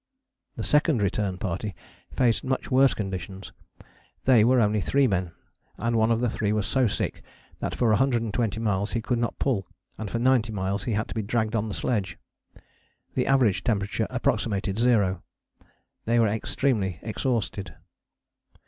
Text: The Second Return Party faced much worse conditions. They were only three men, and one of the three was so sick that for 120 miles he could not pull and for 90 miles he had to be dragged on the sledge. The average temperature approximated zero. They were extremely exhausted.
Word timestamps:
The 0.55 0.63
Second 0.63 0.99
Return 1.03 1.37
Party 1.37 1.75
faced 2.11 2.43
much 2.43 2.71
worse 2.71 2.95
conditions. 2.95 3.51
They 4.23 4.43
were 4.43 4.59
only 4.59 4.81
three 4.81 5.05
men, 5.05 5.31
and 5.77 5.95
one 5.95 6.09
of 6.09 6.21
the 6.21 6.29
three 6.31 6.51
was 6.51 6.65
so 6.65 6.87
sick 6.87 7.21
that 7.59 7.75
for 7.75 7.89
120 7.89 8.59
miles 8.59 8.93
he 8.93 9.01
could 9.03 9.19
not 9.19 9.37
pull 9.37 9.67
and 9.99 10.09
for 10.09 10.17
90 10.17 10.51
miles 10.53 10.85
he 10.85 10.93
had 10.93 11.07
to 11.09 11.13
be 11.13 11.21
dragged 11.21 11.55
on 11.55 11.67
the 11.67 11.75
sledge. 11.75 12.17
The 13.13 13.27
average 13.27 13.63
temperature 13.63 14.07
approximated 14.09 14.79
zero. 14.79 15.21
They 16.05 16.17
were 16.17 16.25
extremely 16.27 16.97
exhausted. 17.03 17.75